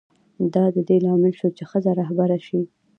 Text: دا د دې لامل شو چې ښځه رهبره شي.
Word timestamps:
دا 0.53 0.65
د 0.75 0.77
دې 0.87 0.97
لامل 1.05 1.33
شو 1.39 1.49
چې 1.57 1.63
ښځه 1.71 1.91
رهبره 1.99 2.37
شي. 2.45 2.61